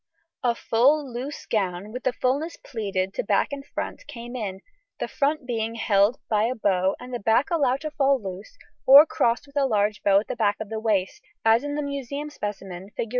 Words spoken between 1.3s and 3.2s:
gown, with the fullness pleated